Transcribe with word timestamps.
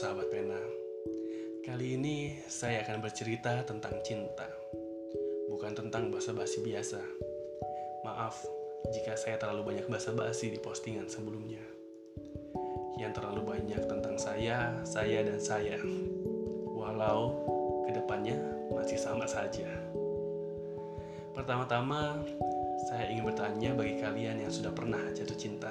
sahabat 0.00 0.32
pena. 0.32 0.56
Kali 1.60 2.00
ini 2.00 2.32
saya 2.48 2.80
akan 2.88 3.04
bercerita 3.04 3.60
tentang 3.68 4.00
cinta, 4.00 4.48
bukan 5.52 5.76
tentang 5.76 6.08
basa-basi 6.08 6.64
biasa. 6.64 7.04
Maaf 8.08 8.40
jika 8.96 9.12
saya 9.20 9.36
terlalu 9.36 9.76
banyak 9.76 9.92
basa-basi 9.92 10.48
di 10.48 10.56
postingan 10.56 11.04
sebelumnya. 11.04 11.60
Yang 12.96 13.20
terlalu 13.20 13.44
banyak 13.44 13.84
tentang 13.84 14.16
saya, 14.16 14.72
saya, 14.88 15.20
dan 15.20 15.36
saya. 15.36 15.76
Walau 16.72 17.36
ke 17.84 17.92
depannya 17.92 18.40
masih 18.72 18.96
sama 18.96 19.28
saja. 19.28 19.68
Pertama-tama, 21.36 22.24
saya 22.88 23.04
ingin 23.12 23.28
bertanya 23.28 23.76
bagi 23.76 24.00
kalian 24.00 24.48
yang 24.48 24.52
sudah 24.52 24.72
pernah 24.72 25.12
jatuh 25.12 25.36
cinta. 25.36 25.68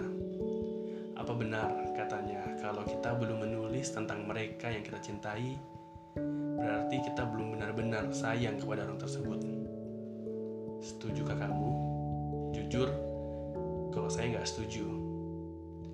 Apa 1.18 1.34
benar 1.34 1.98
katanya 1.98 2.46
kalau 2.62 2.86
kita 2.86 3.18
belum 3.18 3.42
menulis 3.80 3.96
tentang 3.96 4.28
mereka 4.28 4.68
yang 4.68 4.84
kita 4.84 5.00
cintai, 5.00 5.56
berarti 6.60 7.00
kita 7.00 7.24
belum 7.24 7.56
benar-benar 7.56 8.12
sayang 8.12 8.60
kepada 8.60 8.84
orang 8.84 9.00
tersebut? 9.00 9.40
Setujukah 10.84 11.40
kamu? 11.40 11.72
Jujur, 12.52 12.92
kalau 13.96 14.12
saya 14.12 14.36
nggak 14.36 14.44
setuju. 14.52 14.84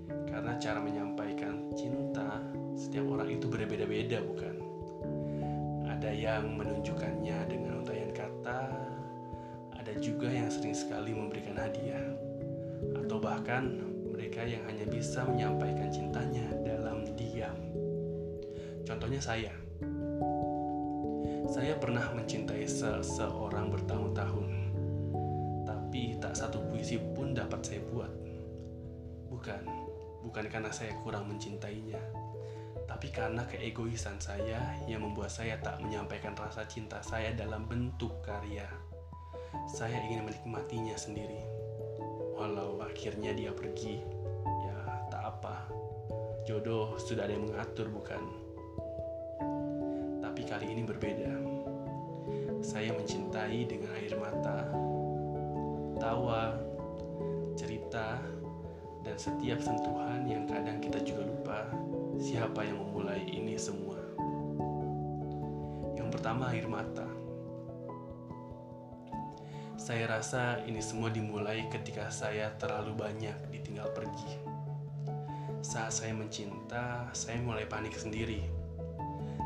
Karena 0.09 0.57
cara 0.57 0.81
menyampaikan 0.81 1.69
cinta 1.77 2.41
setiap 2.73 3.05
orang 3.05 3.29
itu 3.37 3.45
berbeda-beda 3.45 4.17
bukan? 4.25 4.55
Ada 5.85 6.09
yang 6.09 6.57
menunjukkannya 6.57 7.37
dengan 7.45 7.85
untayan 7.85 8.09
kata, 8.17 8.65
ada 9.77 9.93
juga 10.01 10.33
yang 10.33 10.49
sering 10.49 10.73
sekali 10.73 11.13
memberikan 11.13 11.53
hadiah, 11.53 12.17
atau 12.97 13.21
bahkan 13.21 13.77
mereka 14.09 14.41
yang 14.41 14.65
hanya 14.65 14.89
bisa 14.89 15.21
menyampaikan 15.21 15.93
cintanya 15.93 16.49
dalam 16.65 17.05
diam. 17.13 17.74
Contohnya 18.85 19.19
saya. 19.19 19.51
Saya 21.49 21.75
pernah 21.77 22.13
mencintai 22.13 22.65
seseorang 22.69 23.73
bertahun-tahun, 23.73 24.49
tapi 25.65 26.17
tak 26.21 26.37
satu 26.37 26.61
puisi 26.69 27.01
pun 27.01 27.33
dapat 27.33 27.61
saya 27.65 27.81
buat. 27.89 28.11
Bukan, 29.29 29.61
bukan 30.25 30.45
karena 30.47 30.69
saya 30.69 30.93
kurang 31.01 31.27
mencintainya, 31.27 31.99
tapi 32.85 33.09
karena 33.09 33.43
keegoisan 33.49 34.21
saya 34.21 34.77
yang 34.85 35.01
membuat 35.01 35.33
saya 35.33 35.57
tak 35.61 35.81
menyampaikan 35.81 36.37
rasa 36.37 36.65
cinta 36.69 37.01
saya 37.01 37.33
dalam 37.33 37.65
bentuk 37.65 38.21
karya. 38.21 38.69
Saya 39.65 39.97
ingin 40.05 40.27
menikmatinya 40.27 40.93
sendiri 40.93 41.55
walau 42.35 42.83
akhirnya 42.83 43.31
dia 43.31 43.55
pergi 43.55 44.03
ya 44.67 44.77
tak 45.07 45.23
apa 45.23 45.71
jodoh 46.43 46.99
sudah 46.99 47.23
ada 47.25 47.33
yang 47.33 47.47
mengatur 47.47 47.87
bukan 47.87 48.19
kali 50.45 50.71
ini 50.71 50.85
berbeda 50.85 51.33
saya 52.61 52.93
mencintai 52.93 53.65
dengan 53.65 53.89
air 53.97 54.13
mata 54.17 54.69
tawa 55.97 56.53
cerita 57.57 58.21
dan 59.01 59.17
setiap 59.17 59.61
sentuhan 59.61 60.25
yang 60.25 60.45
kadang 60.45 60.77
kita 60.77 61.01
juga 61.01 61.25
lupa 61.25 61.59
siapa 62.21 62.61
yang 62.61 62.77
memulai 62.77 63.21
ini 63.25 63.57
semua 63.57 63.97
yang 65.97 66.13
pertama 66.13 66.53
air 66.53 66.69
mata 66.69 67.05
saya 69.85 70.09
rasa 70.09 70.65
ini 70.65 70.81
semua 70.81 71.13
dimulai 71.13 71.69
ketika 71.69 72.09
saya 72.09 72.49
terlalu 72.57 72.97
banyak 72.97 73.37
ditinggal 73.53 73.85
pergi. 73.93 74.41
Saat 75.61 76.01
saya 76.01 76.09
mencinta, 76.17 77.05
saya 77.13 77.37
mulai 77.37 77.69
panik 77.69 77.93
sendiri. 77.93 78.64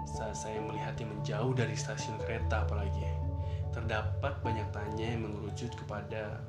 Saat 0.09 0.36
saya 0.36 0.58
melihatnya 0.58 1.06
menjauh 1.06 1.53
dari 1.53 1.78
stasiun 1.78 2.18
kereta 2.18 2.66
apalagi, 2.66 3.06
terdapat 3.70 4.42
banyak 4.42 4.66
tanya 4.74 5.06
yang 5.14 5.30
mengerucut 5.30 5.70
kepada 5.78 6.42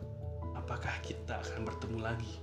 apakah 0.56 0.97
kita 1.04 1.37
akan 1.37 1.69
bertemu 1.69 1.99
lagi. 2.00 2.34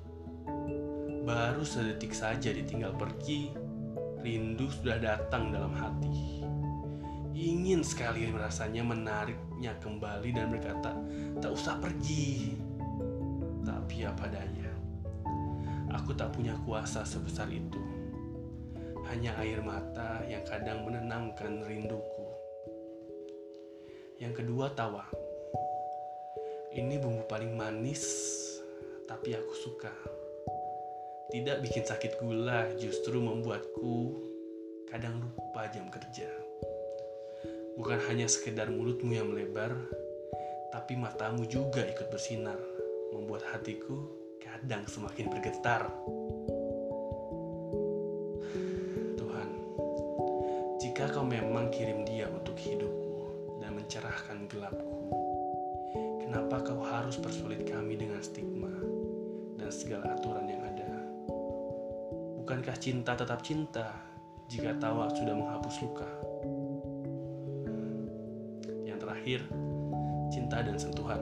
Baru 1.25 1.65
sedetik 1.65 2.13
saja 2.13 2.53
ditinggal 2.53 2.93
pergi, 2.93 3.51
rindu 4.21 4.69
sudah 4.69 5.01
datang 5.01 5.49
dalam 5.49 5.73
hati 5.73 6.37
ingin 7.37 7.85
sekali 7.85 8.25
rasanya 8.33 8.81
menariknya 8.81 9.77
kembali 9.77 10.29
dan 10.33 10.49
berkata, 10.49 10.91
"Tak 11.37 11.51
usah 11.53 11.77
pergi." 11.77 12.57
Tapi 13.61 13.95
apa 14.09 14.25
daya, 14.25 14.73
aku 15.93 16.17
tak 16.17 16.33
punya 16.33 16.57
kuasa 16.65 17.05
sebesar 17.05 17.45
itu. 17.53 17.77
Hanya 19.07 19.39
air 19.39 19.63
mata 19.63 20.21
yang 20.27 20.43
kadang 20.43 20.83
menenangkan 20.83 21.63
rinduku. 21.63 22.27
Yang 24.19 24.43
kedua, 24.43 24.75
tawa. 24.75 25.07
Ini 26.75 26.99
bumbu 26.99 27.23
paling 27.25 27.55
manis, 27.55 28.03
tapi 29.07 29.33
aku 29.33 29.53
suka. 29.55 29.93
Tidak 31.31 31.63
bikin 31.63 31.87
sakit 31.87 32.19
gula, 32.19 32.67
justru 32.75 33.23
membuatku 33.23 33.95
kadang 34.91 35.23
lupa 35.23 35.67
jam 35.71 35.87
kerja. 35.87 36.27
Bukan 37.79 37.99
hanya 38.11 38.27
sekedar 38.27 38.67
mulutmu 38.67 39.15
yang 39.15 39.31
melebar, 39.31 39.75
tapi 40.73 40.99
matamu 40.99 41.47
juga 41.47 41.85
ikut 41.85 42.11
bersinar, 42.11 42.59
membuat 43.15 43.45
hatiku 43.53 44.07
kadang 44.41 44.83
semakin 44.89 45.29
bergetar. 45.31 45.87
Harus 57.07 57.23
persulit 57.23 57.63
kami 57.63 57.95
dengan 57.95 58.19
stigma 58.19 58.75
dan 59.55 59.71
segala 59.71 60.11
aturan 60.19 60.43
yang 60.43 60.59
ada? 60.59 60.91
Bukankah 62.43 62.75
cinta 62.75 63.15
tetap 63.15 63.39
cinta 63.39 63.95
jika 64.51 64.75
tawa 64.75 65.07
sudah 65.15 65.31
menghapus 65.31 65.75
luka? 65.87 66.09
terakhir, 69.27 69.43
cinta 70.31 70.63
dan 70.63 70.79
sentuhan. 70.79 71.19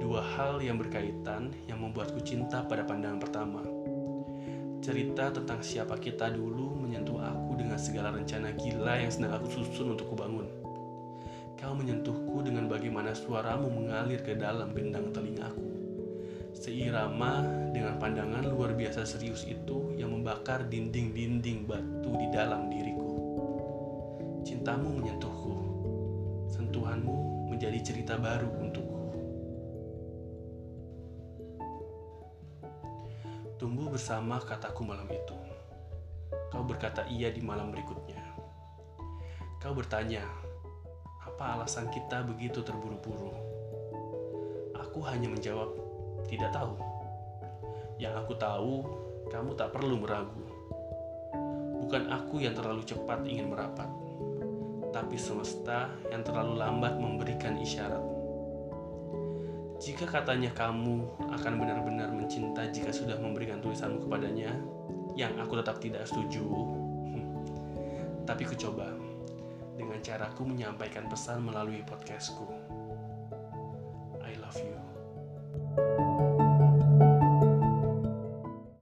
Dua 0.00 0.20
hal 0.20 0.60
yang 0.60 0.76
berkaitan 0.76 1.48
yang 1.64 1.80
membuatku 1.80 2.20
cinta 2.20 2.60
pada 2.60 2.84
pandangan 2.84 3.20
pertama. 3.24 3.64
Cerita 4.84 5.32
tentang 5.32 5.64
siapa 5.64 5.96
kita 5.96 6.28
dulu 6.28 6.76
menyentuh 6.76 7.16
aku 7.16 7.56
dengan 7.56 7.80
segala 7.80 8.12
rencana 8.12 8.52
gila 8.52 9.00
yang 9.00 9.08
sedang 9.08 9.32
aku 9.32 9.48
susun 9.48 9.96
untuk 9.96 10.12
kubangun. 10.12 10.44
Kau 11.64 11.72
menyentuhku 11.72 12.44
dengan 12.44 12.68
bagaimana 12.68 13.16
suaramu 13.16 13.72
mengalir 13.72 14.20
ke 14.20 14.36
dalam 14.36 14.76
gendang 14.76 15.08
telingaku. 15.16 15.64
Seirama 16.52 17.40
dengan 17.72 17.96
pandangan 17.96 18.44
luar 18.44 18.76
biasa 18.76 19.08
serius 19.08 19.48
itu 19.48 19.96
yang 19.96 20.12
membakar 20.12 20.68
dinding-dinding 20.68 21.64
batu 21.64 22.12
di 22.20 22.28
dalam 22.36 22.68
diriku. 22.68 23.16
Cintamu 24.44 24.92
menyentuhku 24.92 25.56
sentuhanmu 26.52 27.48
menjadi 27.48 27.80
cerita 27.80 28.20
baru 28.20 28.52
untukku. 28.60 29.02
Tumbuh 33.56 33.88
bersama 33.88 34.36
kataku 34.36 34.84
malam 34.84 35.08
itu. 35.08 35.36
Kau 36.52 36.60
berkata 36.60 37.08
iya 37.08 37.32
di 37.32 37.40
malam 37.40 37.72
berikutnya. 37.72 38.20
Kau 39.64 39.72
bertanya, 39.72 40.28
apa 41.34 41.58
alasan 41.58 41.90
kita 41.90 42.22
begitu 42.22 42.62
terburu-buru? 42.62 43.34
Aku 44.78 45.02
hanya 45.10 45.26
menjawab, 45.26 45.74
tidak 46.30 46.54
tahu. 46.54 46.78
Yang 47.98 48.14
aku 48.22 48.32
tahu, 48.38 48.74
kamu 49.34 49.50
tak 49.58 49.74
perlu 49.74 49.98
meragu. 49.98 50.46
Bukan 51.82 52.06
aku 52.06 52.38
yang 52.38 52.54
terlalu 52.54 52.86
cepat 52.86 53.26
ingin 53.26 53.50
merapat 53.50 53.90
tapi 54.94 55.18
semesta 55.18 55.90
yang 56.06 56.22
terlalu 56.22 56.54
lambat 56.54 56.94
memberikan 57.02 57.58
isyarat. 57.58 57.98
Jika 59.82 60.06
katanya 60.06 60.54
kamu 60.54 61.02
akan 61.34 61.52
benar-benar 61.58 62.14
mencinta 62.14 62.62
jika 62.70 62.94
sudah 62.94 63.18
memberikan 63.18 63.58
tulisanmu 63.58 64.06
kepadanya, 64.06 64.54
yang 65.18 65.34
aku 65.42 65.58
tetap 65.58 65.82
tidak 65.82 66.06
setuju, 66.06 66.46
tapi 68.22 68.46
ku 68.46 68.54
coba 68.54 69.03
dengan 69.74 69.98
caraku 70.00 70.46
menyampaikan 70.46 71.10
pesan 71.10 71.42
melalui 71.42 71.82
podcastku. 71.82 72.46
I 74.22 74.38
love 74.38 74.58
you. 74.62 74.93